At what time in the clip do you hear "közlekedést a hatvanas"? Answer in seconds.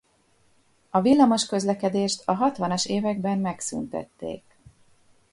1.45-2.85